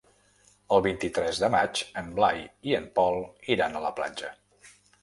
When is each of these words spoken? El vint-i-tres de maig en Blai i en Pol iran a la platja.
El 0.77 0.81
vint-i-tres 0.87 1.41
de 1.43 1.51
maig 1.57 1.83
en 2.03 2.09
Blai 2.17 2.43
i 2.71 2.77
en 2.81 2.91
Pol 2.99 3.23
iran 3.59 3.79
a 3.79 3.85
la 3.89 3.95
platja. 4.03 4.35